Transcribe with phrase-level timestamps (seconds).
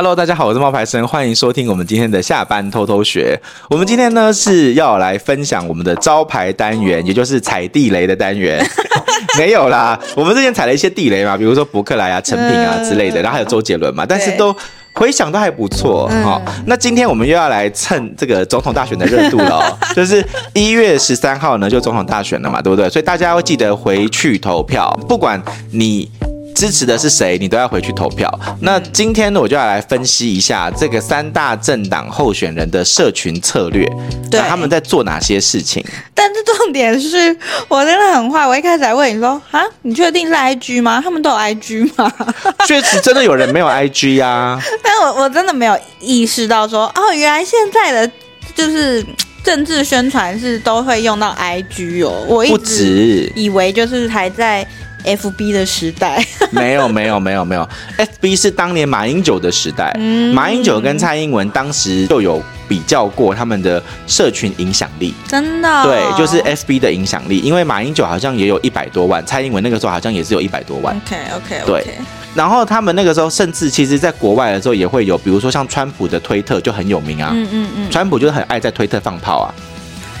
[0.00, 3.38] Hello，大家好，我是冒牌生，欢迎收听我们今天的下班偷偷学。
[3.68, 8.66] 我们今天呢是要来分享我们的招牌单元，也就是踩地雷的单元。
[9.36, 14.56] 没有啦，我们之前踩了一些地雷嘛，比如说博客来啊、成品啊之类的，然后还有周杰伦嘛，但是都
[14.94, 16.08] 回想都还不错。
[16.24, 20.24] 好，那今天我们又要来蹭这个总统大选的热度了哦， 就是
[20.54, 22.88] 一月十三号呢就总统大选了嘛，对不对？
[22.88, 26.10] 所以大家要记得回去投票，不管你。
[26.60, 28.30] 支持的是谁，你都要回去投票。
[28.60, 33.90] 那今天呢，我就要来分析一下这个三大政党候选人的社群策略，
[34.30, 35.82] 对，他们在做哪些事情。
[36.12, 37.34] 但是重点是
[37.66, 41.00] 我真的很坏，我一开始还问你说啊，你确定是 IG 吗？
[41.02, 42.12] 他们都有 IG 吗？
[42.68, 44.62] 确实真的有人没有 IG 呀、啊。
[44.84, 48.12] 但我我真的没有意识到说哦，原来现在的
[48.54, 49.02] 就是
[49.42, 52.26] 政治宣传是都会用到 IG 哦。
[52.28, 54.66] 我一直以为就是还在。
[55.04, 56.24] F B 的时代。
[56.50, 71.66] 没有没有没有没有，F B 是当年马英九的时代，嗯、马英九跟蔡英文当时就有比较过他们的社群影响力，真的、哦、对，就是 F B 的影响力，因为马英九好像也有一百多万，蔡英文那个时候好像也是有一百多万，OK OK，, okay.
[71.66, 71.94] 对，
[72.34, 79.54] 然后他们那个时候甚至其实在国外的时候也会有，比如说像川普的推特就很有名啊，嗯嗯嗯，川普就是很爱在推特放炮啊。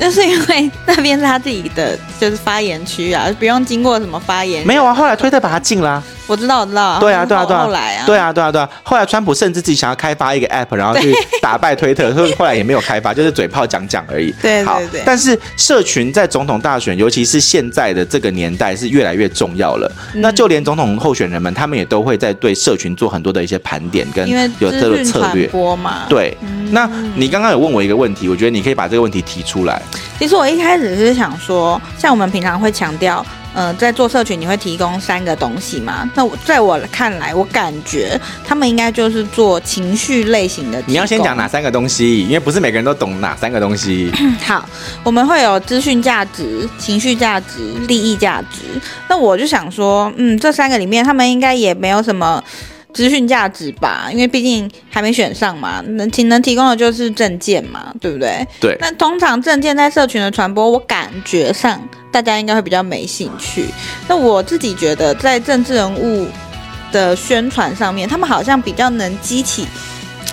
[0.00, 4.66] 就是因为那边是他自己的，就是发言区啊，不用经过什么发言。
[4.66, 6.02] 没有啊，后来推特把他禁了。
[6.30, 7.00] 我知道，我知道。
[7.00, 7.64] 对啊，对啊，对啊。
[7.64, 8.70] 后来啊，对啊，对啊，对啊。
[8.84, 14.32] 后来川普甚至自己想要开发一个 app，然后去打败推特，所 以后来也没有开发，就是嘴炮讲讲而已。
[14.40, 15.02] 对对对。
[15.04, 19.90] 但是社群在总统大选，尤其是现在的这个年代，是越来越重要了。
[20.14, 24.28] 那就连总统候选人们，他们也都会在对社群做很多的一些盘点，跟
[24.60, 25.48] 有这个策略。
[25.48, 26.06] 播嘛。
[26.08, 26.36] 对。
[26.70, 29.82] 那你刚刚有问我一个问题，我觉得你可以把这个问题提出来。
[30.20, 36.08] 其实我一开始是想说，像我们平常会强调，呃，在做社群你会提供三个东西吗？
[36.14, 40.82] 那我在我看来，我感觉他们应该就是做情绪类型的。
[40.86, 42.22] 你要先讲哪三个东西？
[42.22, 44.12] 因为不是每个人都懂哪三个东西。
[44.46, 44.68] 好，
[45.02, 48.80] 我们会有资讯价值、情绪价值、利益价值。
[49.08, 52.42] 那我就想说，嗯，这三个里面，他们应该也没有什么。
[52.92, 58.46] 资讯价值吧，因为毕竟还没选上嘛，能提能提供的就是证件嘛，对不对？
[58.60, 58.76] 对。
[58.80, 61.80] 那通常证件在社群的传播，我感觉上
[62.12, 63.66] 大家应该会比较没兴趣。
[64.08, 66.28] 那我自己觉得，在政治人物
[66.92, 69.66] 的宣传上面，他们好像比较能激起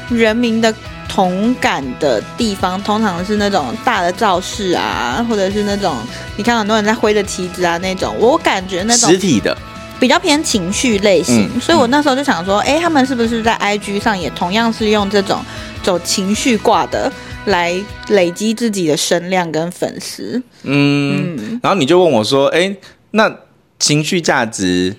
[0.09, 0.73] 人民的
[1.07, 5.95] 同感的地方，通常是那种大的造势啊，或者是那种
[6.35, 9.55] 你看很多人在挥着旗子啊那种，我感觉那种实体的。
[9.99, 15.43] 比较偏情绪类型，嗯、所以我那时候就想说，哎、欸，他们是不是在 IG 上也同样是用这种
[15.81, 17.11] 走情绪挂的
[17.45, 17.73] 来
[18.09, 20.41] 累积自己的声量跟粉丝？
[20.63, 22.77] 嗯，嗯，然后你就问我说，哎、欸，
[23.11, 23.33] 那
[23.79, 24.95] 情绪价值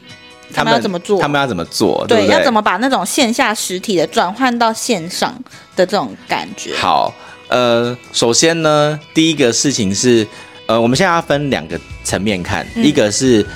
[0.53, 1.21] 他们，要怎么做？
[1.21, 2.05] 他们要怎么做？
[2.09, 5.33] 对，对，要怎么把那种线下实体的转换到线上
[5.77, 6.75] 的这种感觉？
[6.77, 7.15] 好，
[7.47, 10.27] 呃，首先呢，第一个事情是，
[10.67, 13.47] 呃，我们现在要分两个层面看，嗯、一个是。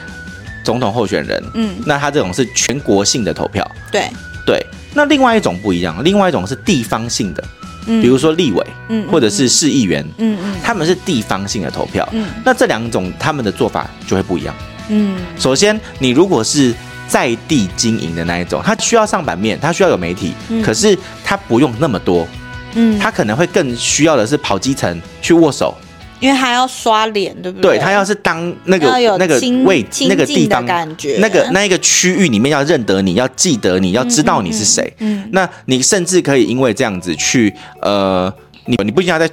[0.63, 4.09] 总统候选人，嗯，那他这种是全国性的投票，对。
[4.45, 4.65] 对。
[4.95, 7.45] 那另外一种不一样，另外一种是地方性的，
[7.87, 14.55] 嗯，比如说立委，嗯，或者是市议员，嗯嗯，他们是地方性的投票，嗯，那这两种他们的做法就会不一样，
[14.89, 15.17] 嗯。
[15.39, 16.75] 首先，你如果是
[17.09, 22.27] 在地经营的那一种，他需要上版面，他需要有媒体，嗯，可是他不用那么多，
[22.75, 25.75] 嗯，他可能会更需要的是跑基层去握手。
[26.23, 27.73] 因为他要刷脸，对不对？
[27.73, 28.87] 对，他要是当那个
[29.19, 34.95] 那个位那个地方感觉，那个那一个区域里面要认得你，要记得你，要知道你是谁。
[34.99, 38.33] 嗯，嗯，那你甚至可以因为这样子去呃，
[38.67, 39.29] 你你不一定要在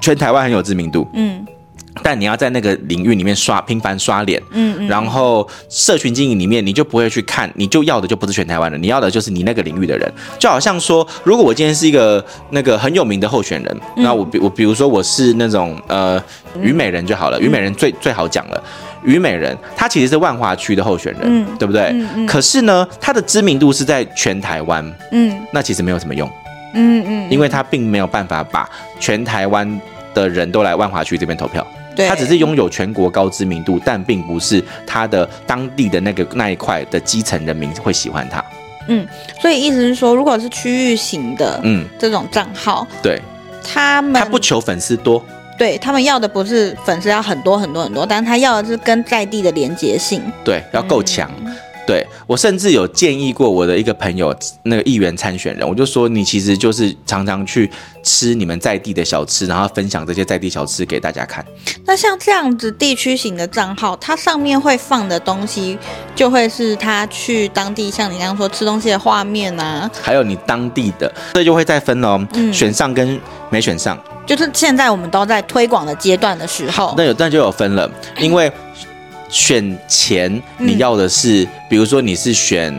[0.00, 1.06] 全台湾很有知名度。
[1.14, 1.44] 嗯。
[2.02, 10.10] 但你要在那个领域里面刷频繁刷脸，嗯，嗯，然后社群经营里面，你就不会去看，你就要的就不是全台湾人，你要的就是你那个领域的人。
[10.38, 16.22] 就好像说，如果我今天是一个那个很有名的候选人，嗯、那我比我比如说我是那种呃
[16.60, 18.62] 虞美人就好了，于、嗯、美人最最好讲了，
[19.04, 21.90] 虞美人她其实是万华区的候选人，嗯、对不对？
[21.92, 26.30] 嗯嗯、可是呢，她的知名度是在全台湾，嗯，那其实没有什么用，
[26.74, 28.68] 嗯嗯，因为她并没有办法把
[28.98, 29.80] 全台湾
[30.14, 31.66] 的人都来万华区这边投票。
[32.06, 38.44] 他只是拥有全国高知名度，但并不是他的当地的那个那一块的基层人民会喜欢他。
[38.88, 39.06] 嗯，
[39.40, 43.20] 所以意思是说，如果是区域型的，嗯，这种账号，对，
[43.62, 45.22] 他们他不求粉丝多，
[45.58, 51.30] 对他们要的不是粉丝要很多很多很多，但是他要的是跟在地的连接性，对，要够强。
[51.88, 57.70] 对，我甚至有建议过我的一个朋友，那个议员参选人，我就说你其实就是常常去
[58.02, 61.42] 吃你们在地的小吃，然后分享这些在地小吃给大家看。
[61.86, 65.78] 那像这样子地区型的账号，它上面会放的东西，
[66.14, 73.18] 就会是他去当地，像你刚刚说吃东西的画面啊，还有你当地的，这就会再分哦，嗯、选上跟
[73.48, 73.98] 没选上。
[74.26, 77.90] 就是现在我们都在推广的阶段的时候，那有那就有分了，
[78.20, 78.52] 因为
[79.28, 82.74] 选前你要的是，嗯、比如说你是选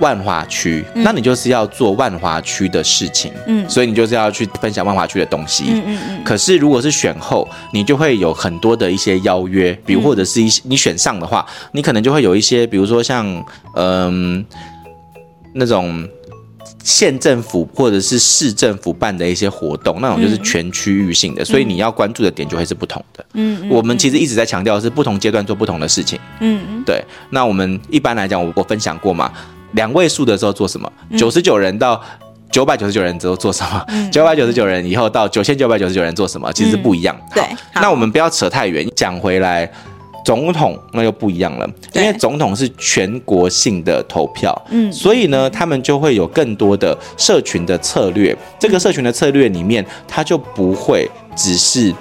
[0.00, 6.24] 万华区，嗯、那你就是要做万华区的事情，嗯，所以你就是要去分享万华区的东西，嗯嗯嗯。
[6.24, 13.26] 可是如果是选后，你就会有很多的一些邀约，比如或者是一些你选上的话，你可能就会有一些，比如说像
[13.74, 15.22] 嗯、呃、
[15.54, 16.08] 那种。
[16.88, 23.22] 县政府或者是市政府办的一些活动，那种就是全区域性的，嗯、所以你要关注的点就会是不同的。
[23.34, 26.18] 嗯，嗯，我们其实一直在强调是不同阶段做不同的事情。
[26.40, 27.04] 嗯嗯，对。
[27.28, 29.30] 那我们一般来讲，我我分享过嘛，
[29.72, 30.90] 两位数的时候做什么？
[31.18, 32.02] 九十九人到
[32.50, 33.84] 九百九十九人之后做什么？
[34.10, 36.50] 九百九十九人以后到九千九百九十九人做什么？
[36.54, 37.14] 其实不一样。
[37.20, 37.44] 嗯、对。
[37.74, 39.70] 那我们不要扯太远，讲回来。
[40.24, 48.36] 总统那又不一样了，因为总统是全国性的投票，嗯，所以呢，他们就会有更多的社群的策略。
[48.58, 51.94] 这个社群的策略里面，他就不会只是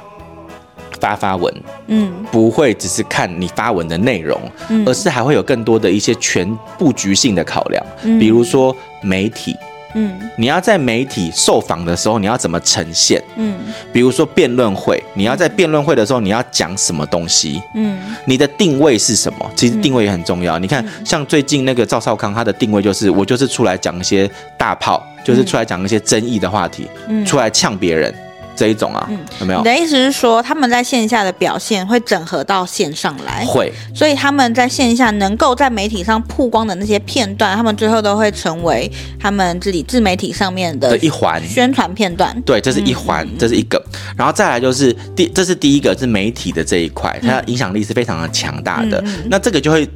[0.99, 1.53] 发发文，
[1.87, 4.39] 嗯，不会只是看你发文的内容，
[4.85, 7.85] 而是还会有更多的一些全布局性的考量，
[8.19, 9.55] 比如说媒体。
[9.95, 13.21] 嗯，你要在媒体受访的时候，你要怎么呈现？
[13.35, 13.55] 嗯，
[13.91, 17.61] 比如说辩论会，你要在辩论会的时候，你要讲什么东西？
[17.73, 19.51] 嗯，你的定位是什么？
[19.55, 20.59] 其实定位也很重要。
[20.59, 28.13] 你看，像最近那个赵少康，他的定位就是我就是出来讲一些大炮，就是出来讲一些争议的话题，嗯出来呛别人。
[28.57, 29.59] 这一种啊，嗯、有没有？
[29.59, 33.45] 你的意思是说，他们在线下的表现会整合到线上来？
[33.45, 42.35] 会，所以他们在线下能够在媒体上曝光的那些片段，他们最后都会成为他们自己自媒体上面的一环宣传片段。
[42.41, 43.79] 对，这是一环，嗯、这是一个。
[44.17, 48.99] 然后再来就是第，这是第一个是媒体的这一块，它影响力是非常的强大的。
[49.05, 49.87] 嗯、那这个就会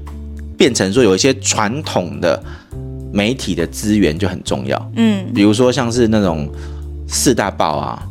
[0.55, 2.41] 变成说，有一些传统的
[3.11, 4.91] 媒体的资源就很重要。
[4.97, 6.47] 嗯，比如说像是那种
[7.07, 8.07] 四大报啊。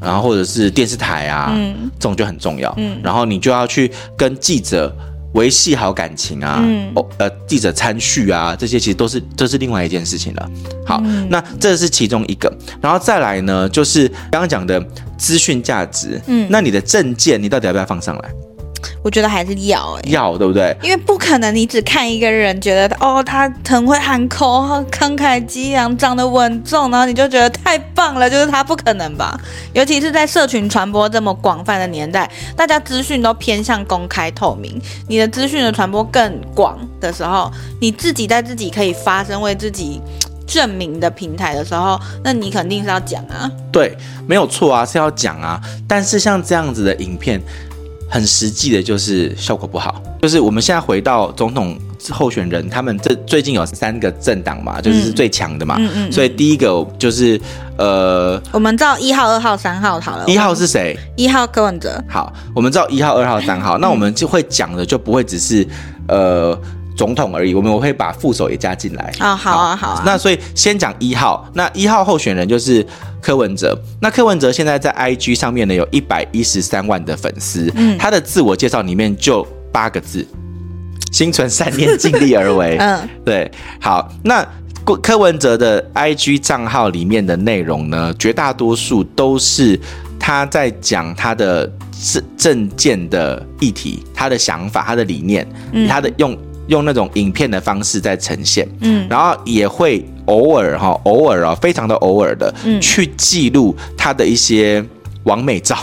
[0.00, 2.72] 然后或者是电视台啊，嗯、这种就很重要。
[2.78, 4.94] 嗯、然后你就要去跟记者
[5.34, 10.50] 维系好感情啊，嗯、哦，呃，记者参叙啊，这些其实都是这是另外一件事情了。
[10.86, 12.52] 好，嗯、那这是其中一个。
[12.80, 14.82] 然后再来呢，就是刚刚讲的
[15.18, 16.20] 资讯价值。
[16.26, 18.30] 嗯，那你的证件，你到底要不要放上来？
[19.02, 20.76] 我觉得还是要哎、欸，要对不对？
[20.82, 29.38] 因为不可能，你只看一个人，觉得哦，他很会喊口号，慷慨激昂，长得稳重，然后你就觉得太棒了，就是他不可能吧？
[29.72, 37.50] 尤其是在社群传播这么广泛的年代，大家资讯都偏向公开透明，你的资讯的传播更广的时候，
[37.80, 40.00] 你自己在自己可以发声、为自己
[40.46, 43.50] 证明的平台的时候，那你肯定是要讲啊。
[43.72, 43.96] 对，
[44.26, 45.60] 没有错啊，是要讲啊。
[45.88, 47.40] 但是像这样子的影片。
[48.08, 50.02] 很实际的，就是效果不好。
[50.22, 51.78] 就是我们现在回到总统
[52.10, 55.76] 候选人，他们这最近有三个政党嘛，就是最强的嘛。
[55.78, 56.12] 嗯嗯。
[56.12, 57.40] 所以第一个就是
[57.76, 60.24] 呃，我们知道一号、二号、三号好了。
[60.26, 60.96] 一号是谁？
[61.16, 62.02] 一号柯文哲。
[62.08, 65.66] 好，我们知道一号、二号、三号， 那我们就会讲的就不会只是
[66.08, 66.58] 呃。
[66.96, 69.12] 总统而已，我们我会把副手也加进来。
[69.20, 70.02] 哦，好啊，好啊。
[70.06, 72.84] 那所以先讲一号，那一号候选人就是
[73.20, 73.78] 柯文哲。
[74.00, 77.70] 那柯文哲现在在 IG 上面呢，有一百一十三万的粉丝。
[77.76, 80.26] 嗯，他的自我介绍里面就八个字：
[81.12, 82.78] 心存善念，尽力而为。
[82.80, 83.50] 嗯，对。
[83.78, 84.46] 好，那
[85.02, 89.78] 柯文哲的 IG 账号里面的内容呢，绝大多数都是
[90.18, 91.70] 他在讲他的
[92.02, 96.34] 政政见的议题，他的想法，他的理念，嗯、他的用。
[96.68, 104.84] 用那种影片的方式在呈现，嗯，然后也会偶尔哈，偶尔啊，非常的偶尔的，嗯，去记录他的一些
[105.24, 105.76] 完美照，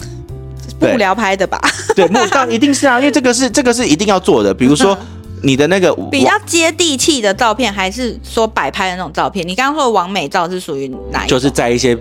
[0.80, 1.60] 幕僚拍的吧？
[1.94, 4.52] 对，幕僚一定是啊， 因为这个是这个是一定要做的。
[4.52, 4.96] 比如说
[5.42, 9.46] 你的那个比较接地气的照片，还是说摆拍的那种照片？
[9.46, 11.38] 你刚刚说的完美照是属于哪一种？
[11.38, 11.96] 就是在一些。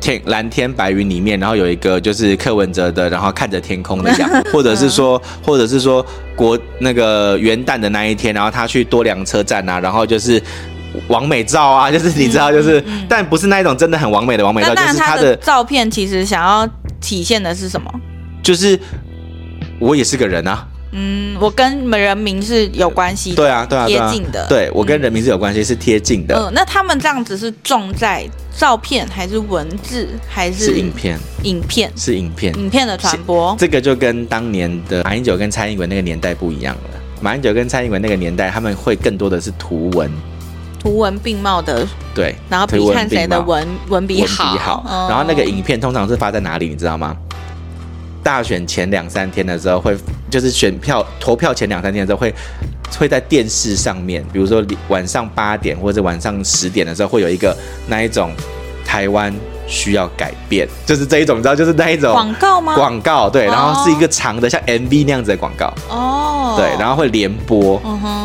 [0.00, 6.04] 天蓝天白云里面，然后有一个就是柯文哲的，然后看着天空的样子， 或者是说，或者是说
[6.36, 10.42] 国那个元旦的那一天，然后他去多良车站啊，然后就是
[11.08, 16.68] 完美照啊，就是你知道，就是，嗯嗯、但不是那一种真的很完美的完美照，就是他的照片其实想要
[17.00, 17.92] 体现的是什么？
[18.42, 18.78] 就是
[19.78, 20.66] 我也是个人啊。
[20.92, 24.46] 嗯，我跟人民是有关系的，对啊，对啊，贴近的。
[24.48, 26.34] 对，我跟人民是有关系，是贴近的。
[26.34, 28.26] 嗯，那他们这样子是重在
[28.56, 31.18] 照片，还是文字，还是影片？
[31.42, 33.54] 影片是影片，影片的传播。
[33.58, 36.82] 这个就跟当年的马英九跟蔡英文那个年代不一样了。
[37.20, 40.10] 马英九跟蔡英文那个年代，他们会更多的是图文，
[40.78, 41.86] 图文并茂的。
[42.14, 44.44] 对，然后比看谁的文文笔好。
[44.44, 45.06] 文笔好。
[45.10, 47.14] 然后那个影片通常是发在哪里，你知道吗？
[48.22, 49.96] 大选前两三天的时候会，
[50.30, 52.34] 就是选票投票前两三天的时候会，
[52.98, 57.56] 会在电视上面，比如说晚上八点或者晚上十点的时候会有一个
[57.86, 58.32] 那一种
[58.84, 59.32] 台湾
[59.66, 62.74] 需要改变，就是这一种，你知道，就是那一种广告吗？
[62.74, 65.72] 广告对，然后是一个长的像 MV 那样子的广告。
[65.88, 67.80] 哦，对，然后会连播，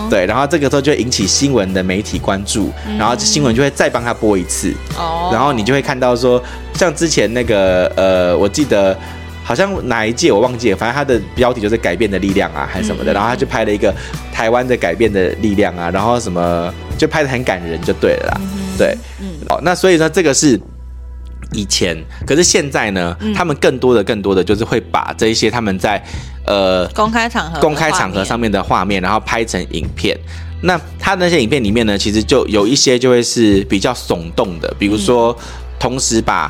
[0.09, 4.73] 对，然后这个时候就会引起新闻的媒体关注，然后新闻就会再帮他播一次。
[4.97, 6.41] 哦，然后你就会看到说，
[6.73, 8.97] 像之前那个呃，我记得。
[9.43, 13.13] 好像哪一届我忘记了，反正他的标题就是改变的力量啊，还是什么的。
[13.13, 13.93] 然后他就拍了一个
[14.31, 18.41] 台湾的改变的力量啊，然后什么就拍的很感人，就对了啦。
[18.77, 18.97] 对，
[19.49, 20.57] 好，那所以说这个是
[21.51, 26.01] 以前，可是现在呢，他们更多的、更多的就是会把这一些他们在
[26.47, 30.17] 呃公开场合、公开场合上面的画面，然后拍成影片。
[30.61, 35.37] 那他那些影片里面呢，其实就有一些就会是比较耸动的，比如说
[35.77, 36.49] 同时把。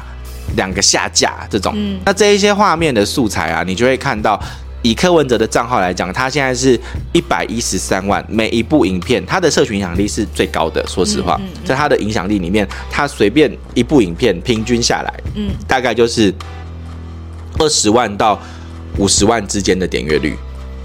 [0.55, 4.39] 两个下架这种，嗯、那这一些画面的素材啊，你就会看到，
[4.81, 6.79] 以柯文哲的账号来讲，他现在是
[7.11, 10.85] 一百一十三万，每一部影片，他的社群影响力是最高的。
[10.87, 16.33] 说实话，在他的影响力里面，他随便一部影片平均下来，嗯，大概就是
[17.59, 18.39] 二十万到
[18.97, 20.35] 五十万之间的点阅率，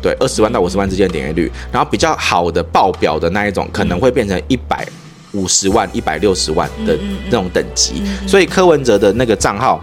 [0.01, 4.87] 对，二十万到五十万之间的点阅率，然后比较好的爆表的那一种，可能会变成一百。
[5.39, 9.81] 五十万、一百六十万的那种等级，所以柯文哲的那个账号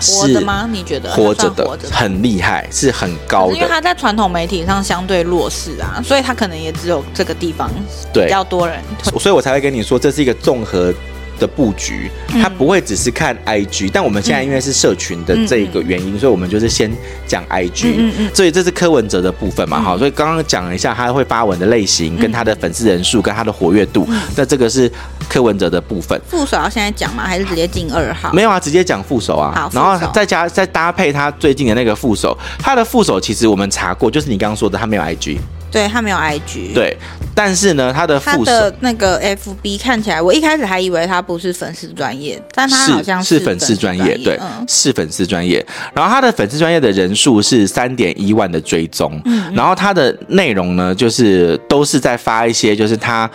[0.00, 0.68] 是活的吗？
[0.70, 1.10] 你觉得？
[1.12, 7.70] 活着的很厉害，是很高的，因为他在传统媒体上相对弱势啊，所以他可能也只有这个地方
[8.12, 8.82] 比较多人，
[9.20, 10.92] 所以我才会跟你说，这是一个综合。
[11.38, 12.10] 的布局，
[12.40, 16.90] 他不会只是看 IG，但我们现在因为是社群的这一个原因，所以我们就是先
[17.26, 24.90] 讲 IG，所以这是柯文哲的部分嘛，好，所以刚刚讲了一下他会发文的类型，跟他的粉丝人数，跟他的活跃度，那这个是
[25.28, 26.20] 柯文哲的部分。
[26.28, 27.24] 副手要现在讲吗？
[27.26, 28.32] 还是直接进二号？
[28.32, 29.52] 没有啊，直接讲副手啊。
[29.54, 35.38] 好，然后再加再搭配他最近的那个副手，他的副手其实我们查过，就是你刚刚说的，他没有 IG。
[35.72, 36.96] 对，他没有 IG，对，
[37.34, 45.64] 但是呢，他的副手他的那个 FB 看起来，我一开始还以为他不是粉丝专业，但他好像是粉丝专业，对，嗯、是粉丝专业。
[45.94, 53.28] 然后他的粉丝专业的人数是三点一万的追踪，嗯嗯，然后他的内容呢，就是都是在发一些，就是他。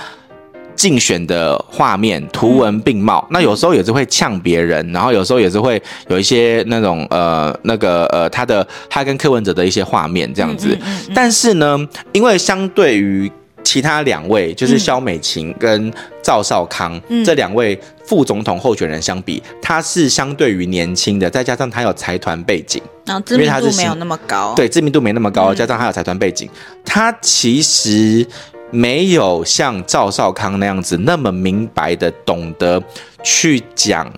[0.78, 10.78] 竞选的画面图文并茂，那有时候也是会呛别人，然后有时候也是会有一些那种呃那个呃他的他跟柯文哲的一些画面这样子。
[11.16, 11.78] 但是呢，
[12.14, 13.30] 因为相对于
[13.64, 15.92] 其他两位，就是萧美琴跟
[16.22, 26.48] 赵少康这两位副总统候选人相比，他是相对于年轻的，再加上他有财团背景，然后知名度没有那么高，对，知名度没那么高，加上他有财团背景，
[26.86, 28.26] 他其实。
[28.72, 32.82] 没有像赵少康那样子那么明白的懂得
[33.24, 34.12] 去讲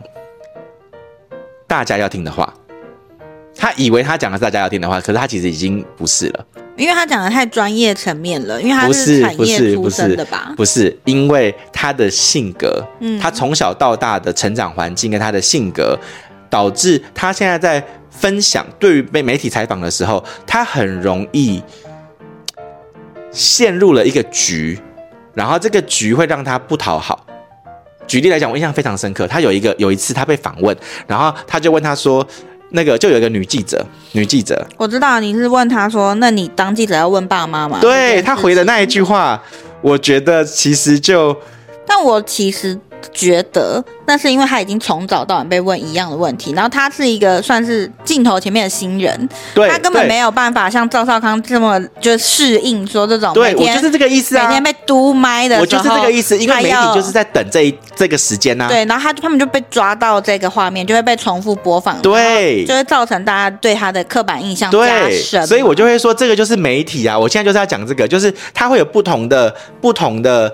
[1.68, 2.52] 大家要听的话，
[3.56, 10.52] 他以为他讲的是大家要听的话，可是他其实已经不是了，因为他讲的太专业层面了，因为他是产业出身的吧？
[10.58, 15.96] 不是，因为他的性格，嗯，他从小到大的成长环境跟他的性格，
[16.50, 21.62] 导致他现在在分享对于被媒体采访的时候，他很容易。
[23.32, 24.80] 陷入了一个局，
[25.34, 27.26] 然后这个局会让他不讨好。
[28.08, 29.28] 举例来讲，我印象非常深刻。
[29.28, 32.26] 他有一个有一次他被访问，然后他就问他说
[32.72, 39.42] ：“那个就有一个女记者，女记者，我知道你是问他说，那你当记者要问爸妈吗？”对，他回的那一句话，
[39.82, 41.38] 我觉得其实就，
[41.86, 42.80] 但我其实。
[43.12, 70.54] 觉得那是因为他已经从早到晚被问一样的问题，然后他是一个算是镜头前面的新人，他根本没有办法像赵少康这么就适应说这种，对，我就是这个意思啊，每天被嘟麦的，我就是这个意思，因为媒体就是在等这一这个时间呐、啊，对，然后他他们就被抓到这个画面，就会被重复播放，对，就会造成大家对他的刻板印象加深，所以我就会说这个就是媒体啊，我现在就是要讲这个，就是他会有不同的不同的。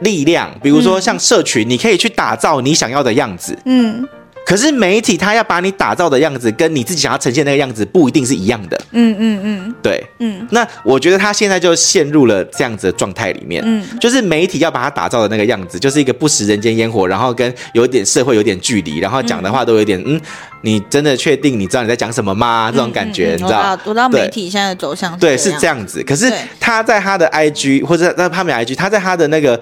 [0.00, 3.58] 力量，比如说像社群，你可以去打造你想要的样子。
[3.64, 4.06] 嗯，
[4.52, 8.78] 可是媒体他要把你打造的样子，跟你自己想要呈现那个样子，不一定是一样的。
[8.90, 10.46] 嗯嗯嗯，对，嗯。
[10.50, 13.62] 那我觉得他现在就陷入了这样子的状态里面。
[13.64, 20.20] 嗯，就是媒体要把他打造的那个样子，就是一个不食人间烟火，然后跟有点社会有点距离，然后讲的话都有点嗯。
[20.60, 22.70] 你真的确定你知道你在讲什么吗？
[22.70, 23.78] 这种感觉，嗯嗯、你知道？
[23.86, 26.02] 我知道媒体现在的走向是对，是这样子。
[26.02, 26.30] 可是
[26.60, 29.58] 他在他的 IG 或者在他们 IG，他在他的那个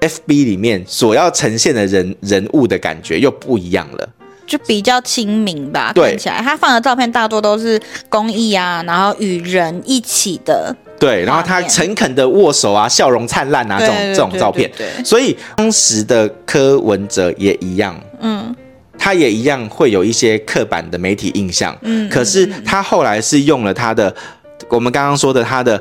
[0.00, 4.08] FB 里面所要呈现的人人物的感觉又不一样了，
[4.48, 5.92] 就比较亲民吧。
[5.94, 6.42] 对，看起来。
[6.42, 14.68] 他放的照片大多都是公益啊，然后与人一起的对，然后他诚恳的握手啊，笑容灿烂啊，这种这种照片。
[14.76, 14.88] 对。
[15.04, 18.52] 所以当时的柯文哲也一样，嗯，
[18.98, 24.12] 他也一样会有一些刻板的媒体印象，嗯，可是他后来是用了他的，
[24.70, 25.80] 我们刚刚说的他的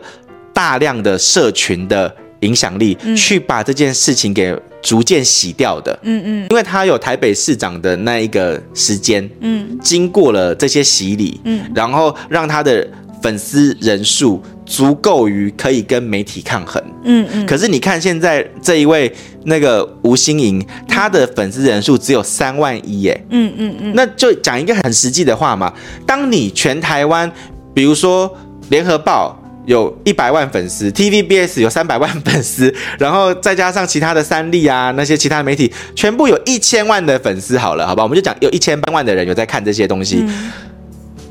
[0.53, 12.87] 大量的社群的影响力，去把这件事情给逐渐洗掉的，嗯嗯，因为他有台北市长的那一个时间，嗯，经过了这些洗礼，嗯，然后让他的
[13.21, 17.45] 粉丝人数足够于可以跟媒体抗衡，嗯嗯。
[17.47, 19.11] 可是你看现在这一位
[19.45, 23.93] 那个吴欣盈，他的粉丝人数只有三万一，耶，嗯嗯嗯。
[23.95, 25.73] 那就讲一个很实际的话嘛，
[26.05, 27.29] 当你全台湾，
[27.73, 28.31] 比如说
[28.69, 29.35] 联合报。
[29.67, 40.51] 有一百万粉丝，TVBS 有三百万粉丝，然后再加上其他的三立啊，那些其他媒体，全部有一千万的粉丝，好了，好吧，我们就讲有一千万的人有在看这些东西，嗯、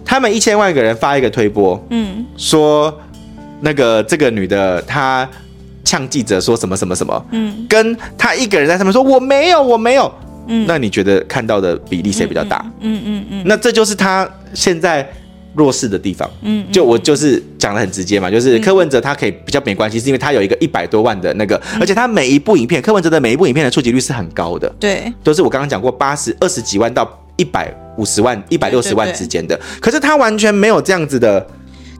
[0.04, 2.94] 他们一千万个人发一个推播，嗯，说
[3.62, 5.26] 那个这个女的她
[5.82, 10.12] 呛记者说什么什么什么，嗯，跟她一个人在上面说我没有我没有，
[10.46, 12.62] 嗯，那你觉得看到的比例谁比较大？
[12.80, 15.10] 嗯嗯嗯，嗯，嗯，那这就是他现在。
[15.56, 31.46] 弱势的地方，嗯，就我就是讲的很直接嘛，就是柯文哲他可以比较没关系，是因为他有一个一百多万的那个，而且他每一部影片，柯文哲的每一部影片的触及率是很高的，对，都是我刚刚讲过八十二十几万到一百五十万、一百六十万之间的，可是他完全没有这样子的。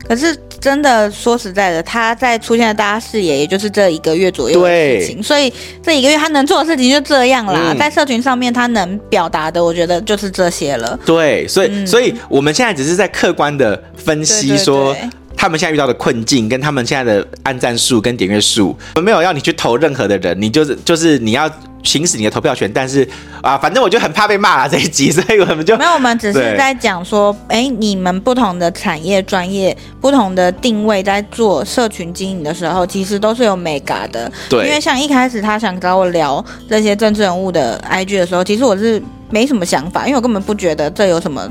[0.09, 4.69] 可是真的说实在的，他在出现在大家视野，也就是这一个月左右的
[4.99, 7.67] 事情，所以这一个月他能做的事情就这样啦。
[7.71, 10.99] 嗯、在社群上面，他能表达的，我觉得就是这些了。
[11.07, 14.93] 对，所以，嗯、所以我们现在只是在客观的分析说。
[14.93, 21.47] 对对对他们现在遇到的困境，跟他们现在的按赞数跟点阅数，我没有要你去投任何的人，你就是就是你要
[21.87, 23.09] 行使你的投票权，但是
[23.41, 34.31] 啊，反正我就很怕被骂了 这一集，所以我们就没有，我们只是在讲说，哎，你们不同的产业专业、不同的定位，在做社群经营的时候，其实都是有美感的。
[34.51, 41.49] 对，因为像一开始他想找我聊这些政治人物的 IG 的时候，其实我是没什么想法，因为我根本不觉得这有什么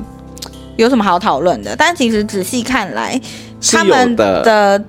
[0.76, 1.76] 有什么好讨论的。
[1.76, 3.20] 但其实仔细看来。
[3.72, 4.80] 他们的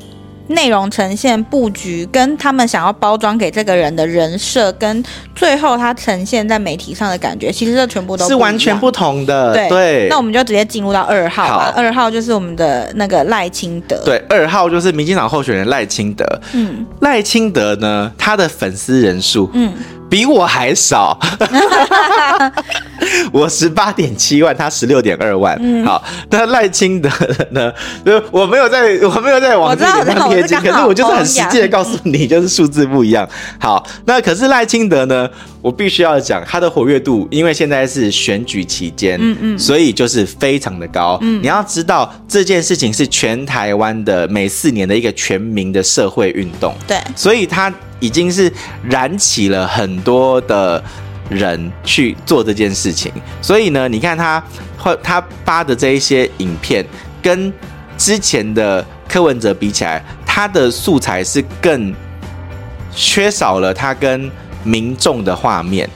[0.48, 9.52] 内容呈现布局，跟他们想要包装给这个人的人设，跟最后他呈现在媒体上的感觉，其实这全部都是完全不同的。
[9.52, 11.72] 对，对那我们就直接进入到二号吧。
[11.76, 14.00] 二号就是我们的那个赖清德。
[14.04, 16.24] 对，二号就是民进党候选人赖清德。
[16.52, 19.72] 嗯，赖清德呢，他的粉丝人数，嗯。
[20.08, 21.18] 比我还少，
[23.32, 25.58] 我十八点七万，他十六点二万。
[25.60, 27.10] 嗯、好，那赖清德
[27.50, 27.72] 呢？
[28.30, 33.28] 我没有在，我没有在往这里面贴金，可是我就是很实际的告诉你，就是数字不一样。
[33.58, 35.28] 好，那可是赖清德呢？
[35.66, 41.18] 我必须要讲他的活跃度，因为现在是选举期间，嗯嗯，所以就是非常的高。
[41.22, 48.48] 嗯，你要知道这件事情是全台湾的每四年的一个全民的社会运动，对，所以他已经是
[48.88, 50.80] 燃起了很多的
[51.28, 53.10] 人去做这件事情。
[53.42, 54.40] 所以呢，你看他
[54.78, 56.86] 会他发的这一些影片，
[57.20, 57.52] 跟
[57.98, 61.92] 之前的柯文哲比起来，他的素材是更
[62.94, 64.30] 缺少了他跟。
[64.66, 65.88] 民众的画面，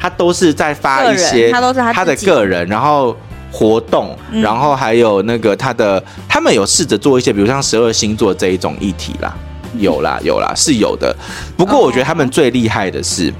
[0.00, 3.14] 他都是在发一些，他都是他的个人，然后
[3.52, 9.32] 活动，嗯、然后还有那个他的，他们有试着做一些，比如像十二星座这一种议题啦，
[9.78, 11.14] 有啦 有啦是有的。
[11.56, 13.34] 不过我觉得他们最厉害的是，哦、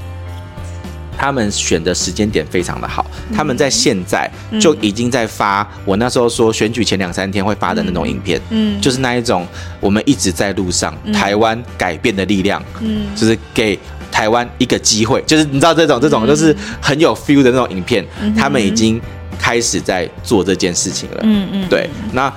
[1.19, 5.67] 他们选的时间点非常的好，嗯、他们在现在就已经在发。
[5.85, 9.47] 我那时候说选举前两三天会发的那种影片，嗯，就是那一种
[9.81, 13.79] 我们一直在路上，嗯、台湾改变的力量，嗯，就是给。
[14.15, 19.01] 台湾一个机会，就是你知道这种这种就是很有 feel 的那种影片，嗯、他们已经
[19.37, 21.21] 开始在做这件事情了。
[21.25, 21.91] 嗯嗯，对。
[22.13, 22.33] 那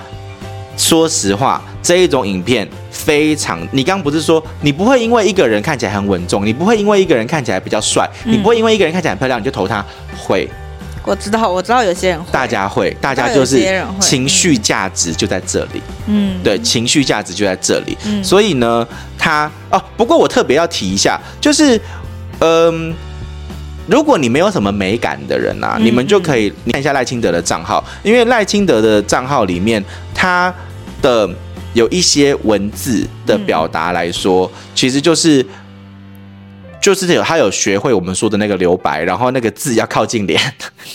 [0.75, 9.85] 说实话，这一种影片非常，你刚刚不是说你不会因为一个人看起来很稳重，你不会因为一个人看起来比较帅，嗯、你不会因为一个人看起来很漂亮你就投他，
[10.17, 10.49] 会。
[11.07, 13.65] 我知道，我知道有些人会，大家会，大家就是
[14.01, 18.85] 情绪价值就在这里，嗯，对，情绪价值就在这里，嗯，所以呢，
[19.17, 21.79] 他哦，不过我特别要提一下，就是，
[22.39, 22.93] 嗯，
[23.87, 29.81] 如果你没有什么美感的人啊，嗯，你们就可以看一下赖清德的账号，因为赖清德的账号里面，
[30.13, 30.53] 他
[31.01, 31.29] 的
[31.73, 35.45] 有一些文字的表达来说，嗯，其实就是。
[36.87, 40.39] 就是有他有学会我们说的那个留白，然后那个字要靠近脸。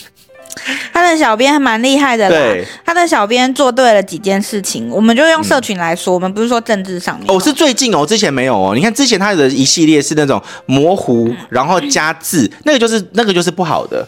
[0.91, 4.89] 他的小编还蛮厉害的啦，他的小编做对了几件事情。
[4.89, 7.29] 我们就用社群来说，嗯、我们不是说政治上面。
[7.29, 8.73] 哦，是最近哦，之前没有哦。
[8.73, 14.03] 你看之前他的一系列是那种模糊，然后加字，那个就是那个就是不好的。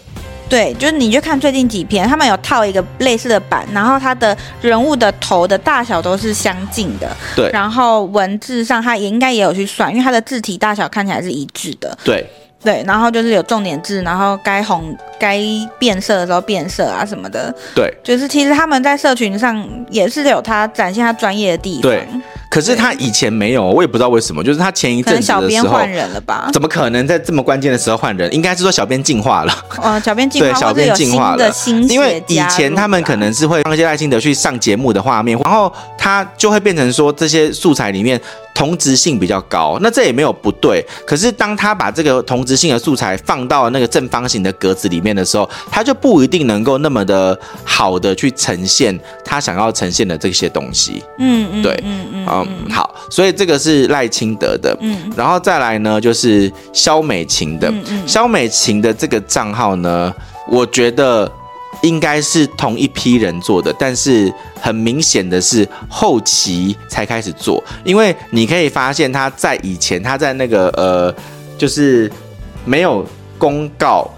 [0.49, 7.15] 对，就是你就看最近几篇，他们有套一个类似的版，然后他的人物的头的大小都是相近的。
[7.35, 11.97] 对，然后文字上他也应该也有去算，因为他的字体大小看起来是一致的。
[12.03, 12.25] 对。
[12.63, 15.39] 对，然后就是有重点字，然后该红该
[15.77, 17.53] 变色的时候变色啊什么的。
[17.75, 21.91] 对，就是其实他们在社群上也是有他展现他专业的地方。
[21.91, 22.07] 对，
[22.55, 26.49] 可是他以前没有，我也不知道为什么，就是他前一阵子的时候，换人了吧？
[26.53, 28.33] 怎么可能在这么关键的时候换人？
[28.33, 29.53] 应该是说小编进化了。
[29.83, 31.51] 哦，小编进化，对，小编进化了。
[31.89, 38.21] 因为以前他们可能是会放一些赖清德去上节目的画面，然后他就会变成说这些素材里面。
[38.55, 40.81] 同质性比较高，那这也没有不对。
[41.05, 51.03] 可是当他把这个同质性的素材放到那个正方形的格子里面的时候，他就不一定能够那么的好的去呈现他想要呈现的这些东西。
[51.19, 54.77] 嗯嗯，对，嗯嗯嗯，好，所以这个是赖清德的。
[54.81, 57.69] 嗯，然后再来呢，就是肖美琴的。
[57.69, 60.13] 嗯嗯，萧美琴的这个账号呢，
[60.49, 61.31] 我觉得。
[61.81, 71.13] 应该是同一批人做的，但是很明显的是后期才开始做，因为你可以发现他在以前，他在那个呃，
[71.57, 72.09] 就是
[72.63, 73.05] 没有
[73.37, 74.09] 公告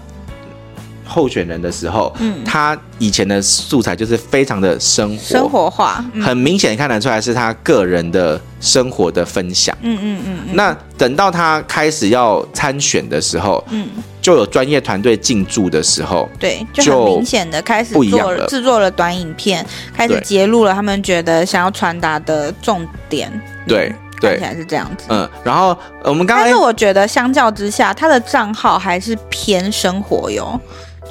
[1.08, 10.54] 候选人的时候，嗯，他以前的素材就是非常的生活生活化，嗯、很明显看得出来是他个人的生活的分享，嗯嗯嗯，嗯。
[10.54, 13.88] 那等到他开始要参选的时候，嗯。
[14.20, 23.30] 就有专业团队进驻的时候，对，就很明显的开始做制作了短影片，开始揭露了他们觉得想要传达的重点。
[23.66, 23.90] 对，
[24.20, 25.06] 对，看起来是这样子。
[25.08, 30.60] 嗯，然后我们刚刚，但是我觉得相较之下，他的账号还是偏生活哟。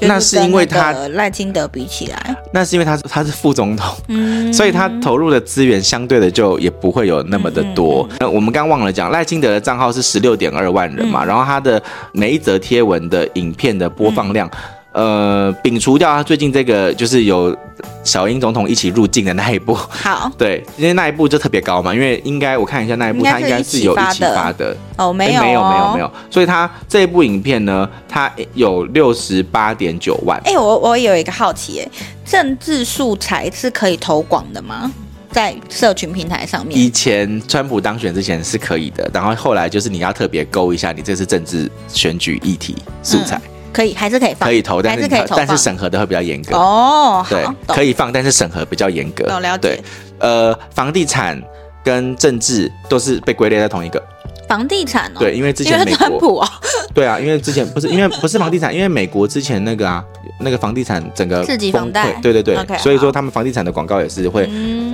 [0.02, 8.08] 那是因为他赖清德比起来，那是因为他他是副总统，嗯，所以他投入的资源相对的就也不会有那么的多。
[8.20, 11.82] 那、嗯、我们刚忘了讲，赖清德的账号是十六点二万人嘛，嗯、然后他的
[12.12, 14.50] 每一则贴文的影片的播放量。
[14.98, 17.56] 嗯呃，摒除掉他最近这个就是有
[18.04, 24.76] 小英总统一起入境的那一部，好， 对，因为那一部就特别高嘛，因为应该我看一下那一部，他应该是有一起发的。
[24.98, 30.42] 哦，没有，没有，没有，没有，所以他这一部影片呢，他有六十八点九万。
[30.46, 31.88] 哎，我我有一个好奇，哎，
[32.26, 34.92] 政治素材是可以投广的吗？
[35.30, 43.38] 在社群平台上面，以前川普当选之前是可以的，然后后来就是你要特别勾一下，你这是政治选举议题素材。
[43.38, 47.24] 嗯可以还是可以放，可以投，但是，是可以投，但是审核的会比较严格哦。
[47.30, 49.24] 对，可以放，但是审核比较严格。
[49.32, 49.62] 我了解。
[49.70, 49.84] 对，
[50.18, 51.40] 呃，房地产
[51.84, 54.02] 跟政治都是被归类在同一个。
[54.50, 55.20] 房地产哦。
[55.20, 56.42] 对，因为之前美国。
[56.42, 56.50] 哦、
[56.92, 60.04] 对啊，因为之前不是因为不是房地产，因为美国之前那个啊，
[60.40, 62.14] 那个房地产整个刺激房贷。
[62.20, 62.58] 对对对。
[62.58, 64.50] Okay, 所以说他们房地产的广告也是会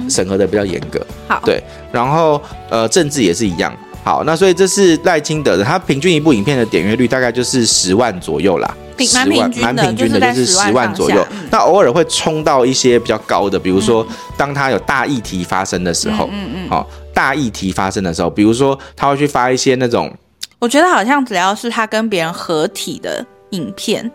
[0.09, 0.99] 审核的比较严格。
[1.29, 1.41] 好。
[1.45, 3.73] 对，然后呃，政治也是一样。
[4.03, 11.25] 好，那所以这是赖清德的，他平均一部影片的点阅率大概就是十万左右啦，十万蛮平均的，就是十万左右。
[11.49, 20.13] 那偶尔会冲到一些比较高的，比如说当他有大议题发生的时候，嗯嗯，好，大议题发生的时候，比如说他会去发一些那种，
[20.59, 24.11] 我觉得好像只要是他跟别人合体的影片，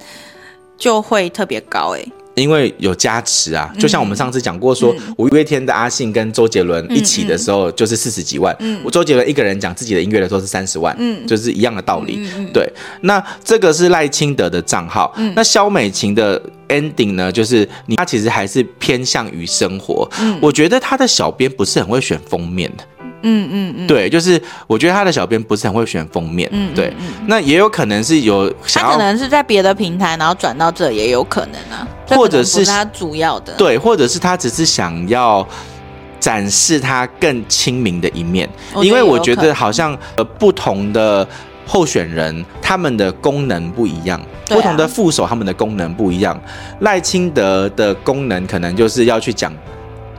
[0.76, 2.04] 就会特别高哎。
[2.40, 12.72] 因为有加持啊，就像我们上次讲过说，五月天的阿信跟周杰伦一起的时候就是四十几万，嗯，嗯，周杰伦一个人讲自己的音乐的时候是三十万，嗯，就是一样的道理，嗯嗯，对。
[13.02, 22.84] 那这个是赖清德的账号，嗯，那萧美琴的 ending 呢，就是你他其实还是偏向于生活，嗯，我觉得他的小编不是很会选封面的。
[23.22, 26.92] 嗯嗯嗯，对，就是我觉得他的小编不是很会选封面，嗯，对，
[27.26, 35.46] 那也有可能是有想要，他可能是在别的平台，然后转到这也有可能啊，或者是他主要的，对，或者是他只是想要
[36.20, 38.48] 展示他更亲民的一面，
[38.82, 41.26] 因为我觉得好像呃不同的
[41.66, 46.40] 候选人他们的功能不一样，不同的副手他们的功能不一样，
[46.80, 49.52] 赖清德的功能可能就是要去讲。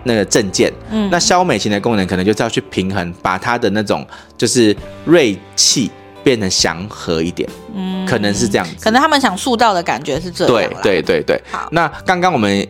[0.03, 4.05] 那个证件，嗯，那消美型的功能可能就是要去平衡，把它的那种
[4.37, 5.91] 就是锐气
[6.23, 10.71] 变成祥和一点，嗯，可能是这样子，可能他们想塑造的感觉是这样。
[10.81, 12.65] 对对对对，好，那刚刚我们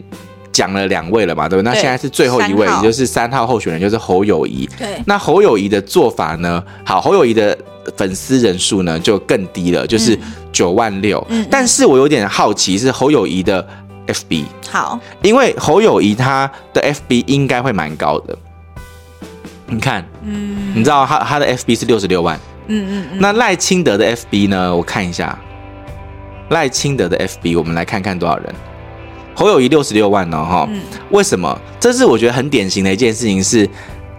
[0.51, 1.71] 讲了两位了嘛，对不对？
[1.71, 4.67] 那现在是最后一位，也就是三号候选人，就是侯友谊。
[4.77, 6.63] 对，那侯友谊的做法呢？
[6.83, 7.57] 好，侯友谊的
[7.95, 10.17] 粉丝人数呢就更低了，就是
[10.51, 11.25] 九万六。
[11.29, 13.65] 嗯，但是我有点好奇，是侯友谊的。
[14.13, 18.37] FB 好，因为侯友谊他的 FB 应该会蛮高的。
[19.71, 23.19] 你看，嗯，你知道他他的 FB 是六十六万，嗯嗯嗯。
[23.21, 24.75] 那赖清德的 FB 呢？
[24.75, 25.37] 我看一下，
[26.49, 28.55] 赖清德的 FB，我们来看看多少人。
[29.35, 30.43] 侯友谊六十六万呢？
[30.43, 30.67] 哈，
[31.11, 31.55] 为什么？
[31.79, 33.69] 这是我觉得很典型的一件事情，是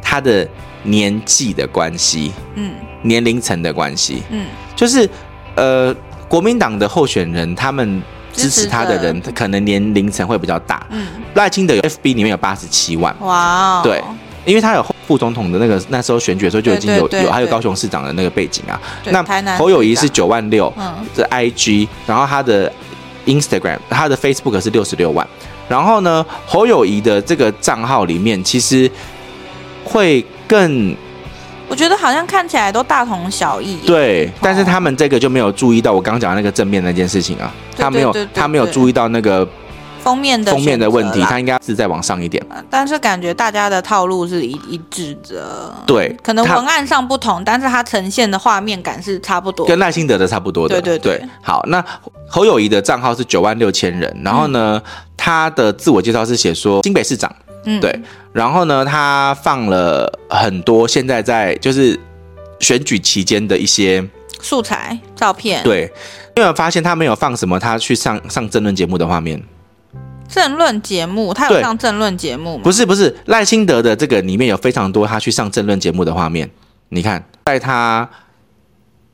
[0.01, 0.49] 他的
[0.85, 2.73] 年纪的关系，嗯，
[3.03, 5.11] 年龄层的关系，嗯，就是
[5.57, 5.93] 呃，
[6.29, 8.01] 国民党的候选人他们。
[8.33, 10.87] 支持他的人，可能年龄层会比较大。
[10.91, 13.15] 嗯，赖清德有 FB 里面有八十七万。
[13.21, 14.03] 哇、哦，对，
[14.45, 18.81] 因为他有副总统的那个那时候选举的时候就已经有有，还有高雄市长的那个背景啊。
[19.07, 19.23] 那
[19.57, 20.73] 侯友谊是九万六，
[21.15, 22.73] 这 IG，然后他的
[23.27, 25.27] Instagram，他的 Facebook 是六十六万。
[25.69, 28.91] 然后呢，侯友谊的这个账号里面其实
[29.85, 30.97] 会更。
[31.71, 33.77] 我觉得好像看起来都大同小异。
[33.87, 39.49] 对，但是他们这个就没有注意到我刚刚讲的那个正面那件事情啊，他没有，他没有注意到那个
[40.03, 42.45] 封面的封面的问题，他应该是再往上一点。
[42.69, 45.73] 但是感觉大家的套路是一一致的。
[45.87, 50.81] 对，可能文案上不同，但是它呈现的画面感是差不多，跟赖清德的差不多的。
[50.81, 51.29] 对对对。
[51.41, 51.85] 好，那
[52.29, 54.83] 侯友谊的账号是九万六千人，然后呢，
[55.17, 57.33] 他的自我介绍是写说新北市长。
[57.67, 57.95] 嗯，对，
[58.33, 61.99] 然后呢，他放了很多现在在就是
[62.61, 64.07] 选举期间的一些
[64.41, 65.63] 素材照片。
[65.65, 65.93] 对，
[66.37, 69.43] 因为我发现他没有放什么他去上上政论节目的画面。
[70.29, 72.63] 政论节目，他有上政论节目吗？
[72.63, 76.49] 不是不是，赖清德的这个里面有非常多他去上政论节目的画面。
[76.91, 78.09] 你看，在他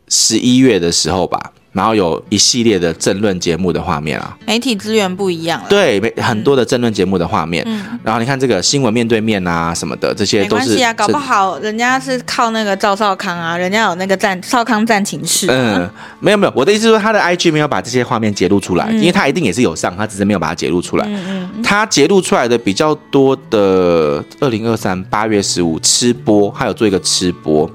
[0.09, 1.53] 十一月的时候吧。
[1.73, 5.66] 然后有一系列的政论节目的画面啊，媒体资源不一样了。
[5.69, 7.62] 对，很多的政论节目的画面。
[7.66, 10.62] 嗯，然后你看这个新闻面对面啊什么的，这些都是。
[10.62, 15.49] 没关系啊，搞不好人家是靠那个赵少康啊，人家有那个战少康战情室。
[15.51, 15.87] 嗯，
[16.19, 21.05] 没有没有，我的意思是说他的 IG 没有把这些画面揭露出来，嗯，因为他一定也是有上，他只是没有把它揭露出来。
[21.07, 21.62] 嗯嗯。
[21.62, 27.71] 他揭露出来的比较多的，二零二三八月十五吃播，他有做一个吃播，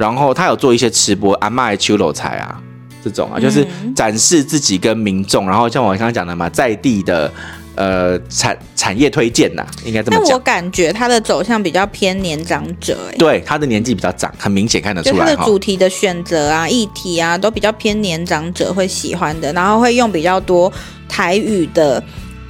[0.00, 2.60] 然后他有做一些吃播，阿麦秋楼菜啊。
[3.02, 7.32] 这种啊，就是展示自己跟民众，嗯、然后像我刚刚讲的嘛，在地的
[7.74, 10.26] 呃产产业推荐呐，应该这么讲。
[10.26, 15.24] 但我感觉他的走向比较偏年长者，哎，对，他的年纪比较长，很明显看得出来。
[15.24, 20.70] 他的主题的选择啊、议题啊，都比较偏年长者会喜欢的，然后会用比较多
[21.08, 22.04] 台语的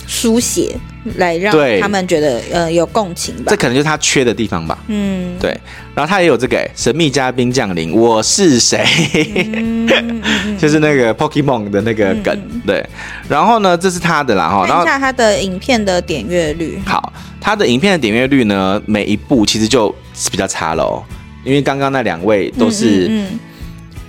[0.08, 0.76] 书写。
[1.16, 4.78] 来让他们觉得呃有共情吧，这可能就是他缺的地方吧。
[4.88, 5.50] 嗯，对。
[5.94, 8.84] 然后他也有这个神秘嘉宾降临，我是谁？
[9.34, 10.20] 嗯、
[10.58, 12.34] 就是那个 Pokemon 的那个梗。
[12.50, 12.86] 嗯、对。
[13.28, 14.66] 然后呢，这是他的啦哈。
[14.66, 16.80] 看一下他的影片的点阅率。
[16.84, 19.94] 好，他的影片的点阅率呢，每一部其实就
[20.30, 21.02] 比较差了哦，
[21.44, 23.10] 因为刚刚那两位都是。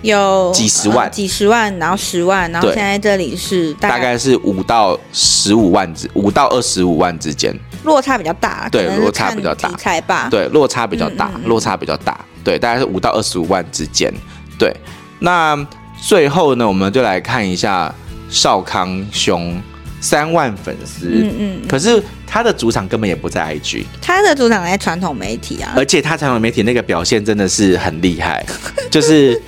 [0.01, 8.67] 有几十万、呃，几十万，然后十万，然后现在这里是大概，是五到十五万之，五到二十五万之间，落差比较大。
[8.71, 9.69] 对，落差比较大。
[9.77, 10.27] 才吧？
[10.31, 12.19] 对，落差比较大，嗯嗯嗯落差比较大。
[12.43, 14.11] 对，大概是五到二十五万之间。
[14.57, 14.75] 对，
[15.19, 15.55] 那
[16.01, 17.93] 最后呢，我们就来看一下
[18.29, 19.61] 少康兄
[19.99, 21.05] 三万粉丝。
[21.05, 21.67] 嗯，嗯嗯。
[21.67, 25.73] 可是他的主场根本也不在 IG，他的主场在传统媒体啊。
[25.75, 28.43] 而且他传统媒体那个表现真的是很厉害，
[28.89, 29.39] 就是。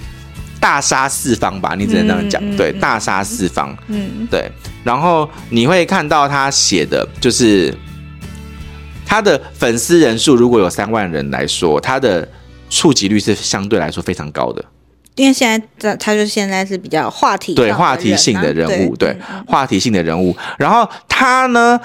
[0.64, 2.42] 大杀四方吧，你只能这样讲。
[2.42, 3.78] 嗯、对，大杀四方。
[3.88, 4.50] 嗯，对。
[4.82, 7.78] 然后你会看到他写的，就是
[9.06, 12.26] 他的粉丝人数如果有三万人来说，他的
[12.70, 14.64] 触及率是相对来说非常高的。
[15.16, 20.34] 因为现在他他就现在是比较话题、啊、对话题性的人物，对，对话题性的人物。
[20.58, 21.78] 然后他呢？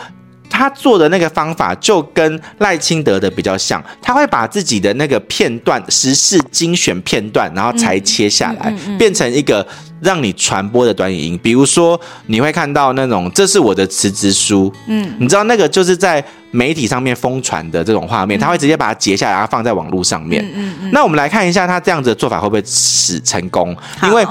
[0.51, 9.67] 他做的那个方法就跟赖清德的比较像，他会把自己的那个片段、时事精选片段，然后裁切下来，变成一个
[10.01, 11.41] 让你传播的短影音。
[11.43, 20.45] 比如说，你会看到那种“这是我的辞职书”，嗯，你知道那个就是在媒体上面疯传的这种画面，他会直接把它截下来，然后放在网络上面。
[20.55, 20.91] 嗯嗯。
[20.93, 23.77] 那我们来看一下他这样子的做法会不会使成功？
[24.03, 24.27] 因为。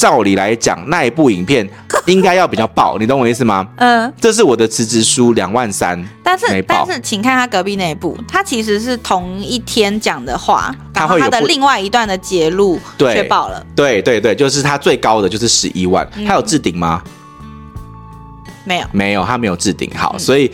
[0.00, 1.68] 照理来讲，那一部影片
[2.06, 3.68] 应该要比较爆，你懂我意思吗？
[3.76, 13.62] 嗯，这是我的辞职书两万三，但是但是，请看他隔壁那一部，他其实是同一天讲的话，然后他的另外一段的节录却爆了。
[13.76, 17.02] 对对对，就是他最高的就是十一万，他有置顶吗？
[18.64, 19.90] 没有，没有，他没有置顶。
[19.94, 20.50] 好，所以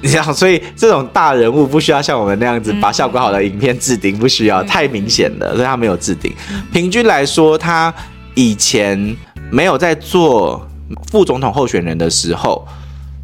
[0.00, 6.34] 你想，所以这种大人物不需要像我们那样子把效果好的影片置顶，不需要太明显了，所以他没有置顶。
[6.72, 7.92] 平均来说，他。
[8.34, 9.16] 以前
[9.50, 10.68] 没有在做
[11.10, 12.66] 副总统候选人的时候，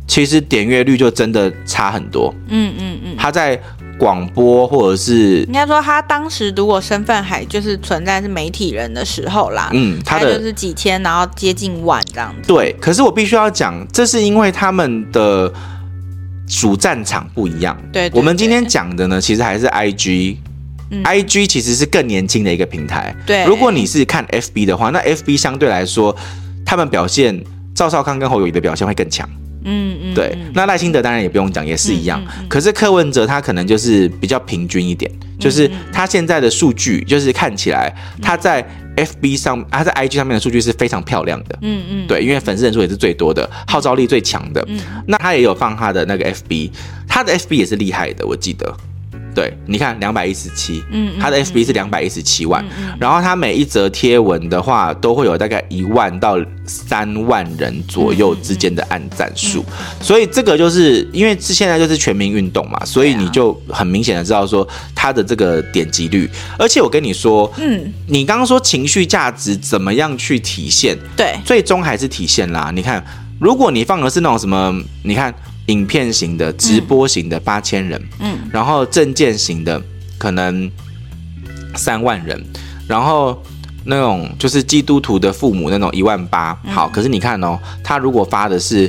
[0.07, 2.35] 其实点阅率就真的差很多。
[2.49, 3.61] 嗯嗯嗯，他在
[3.99, 12.49] 广播或者是应该说他当时如果身份还就是存在是媒体人的时候啦，嗯，他的就是几千，然后接近万这样子。
[12.49, 15.53] 对，可是我必须要讲，这是因为他们的
[16.47, 17.77] 主战场不一样。
[17.93, 20.37] 对，我们今天讲的呢，其实还是 IG。
[20.91, 23.15] 嗯、I G 其实是更年轻的一个平台。
[23.27, 26.15] 对，如果你是看 F B 的话，那 F B 相对来说，
[26.65, 27.43] 他们表现
[27.75, 29.29] 赵少康跟侯友宜的表现会更强。
[29.69, 30.39] 嗯嗯，对。
[30.55, 32.21] 那赖清德当然也不用讲，也是一样。
[32.23, 38.65] 嗯嗯嗯、可是柯文哲他可能就是比较平均一点，就是他现在的数据就是看起来他在
[38.97, 41.59] FB 上，他在 IG 上面的数据是非常漂亮的。
[41.63, 44.65] 嗯嗯，对，因为粉丝人数也是最多的，号召力最强的。
[44.69, 46.71] 嗯，那他也有放他的那个 FB，
[47.09, 48.73] 他的 FB 也是厉害的，我记得。
[49.37, 52.65] 对，你看两百一十七，嗯，它的 FB 是两百一十七万，
[52.99, 59.63] 然后它每一则贴文的话，都会有大概一万到三万人左右之间的按赞数，
[60.01, 66.27] 所以这个就是因为是现在就是全民运动嘛，所以你就很明显的知道说它的这个点击率，
[66.59, 70.97] 而且我跟你说，嗯，你刚刚说情绪价值怎么样去体现？
[71.15, 72.73] 对，最终还是体现啦。
[72.75, 73.05] 你看，
[73.39, 75.35] 如果你放的是那种什么，你看。
[75.67, 79.83] 影片型的、直播型的八千人，嗯，然后证件型的
[80.17, 80.71] 可能
[81.75, 82.41] 三万人，
[82.89, 83.43] 然后
[83.85, 88.89] 那种就是基督徒的父母那种一万八，好，可是你看哦，他如果发的是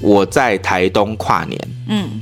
[0.00, 2.20] 我在台东跨年，嗯，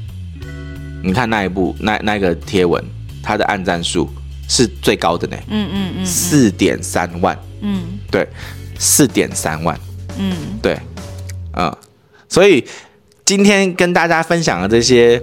[1.03, 2.85] 你看那一部那那个贴文，
[3.23, 4.11] 他的按赞数
[4.47, 8.29] 是最高的呢，嗯嗯嗯，四点三万，嗯，对，
[8.79, 9.81] 四点三万，
[10.19, 10.79] 嗯，对，
[11.55, 11.75] 嗯，
[12.29, 12.63] 所以。
[13.27, 15.21] 今天跟大家分享的这些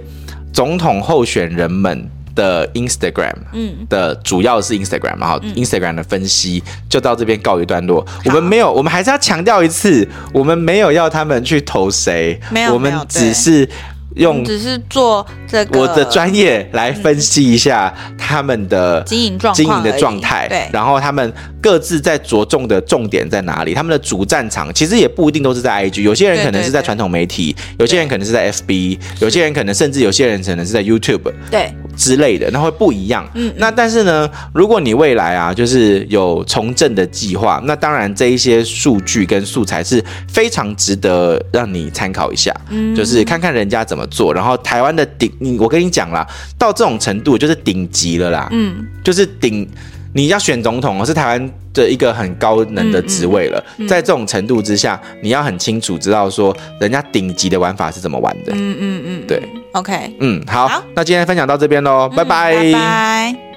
[0.52, 8.06] 总统候选人们的 Instagram，嗯，的主要是 Instagram，然后 Instagram 的分析就到这边告一段落。
[8.26, 13.66] 我们没有，我们还是要强调一次，我们没有要他们去投谁，没有，我们只是。
[14.14, 23.74] 用只是做这个我的专业来分析一下他们的经营状经营的状态，对，然后他们各自在着重的重点在哪里？
[23.74, 33.28] 他们的主战场其实也不一定都是在 IG，有些人可能是在传统媒体，有些人可能是在 FB，有些人可能甚至有些人可能是在 YouTube，对之类的，那会不一样。
[33.34, 44.04] 嗯，那但是呢，如果你未来啊，就是有从政的计划，那当然这一些数据跟素材是非常值得让你参考一下，嗯，就是看看人家怎么。
[44.14, 46.24] 做，然后台湾的顶，你我跟你讲啦，
[46.56, 49.68] 到这种程度就是顶级了啦，嗯，就是顶，
[50.12, 59.42] 你要选总统，是台湾的一个很高能的职位了，嗯嗯、在这种程度之下，你要很清楚知道说人家顶级的玩法是怎么玩的，嗯嗯嗯，对
[59.74, 63.53] ，OK，嗯，好，好，那今天分享到这边喽，拜拜，拜拜。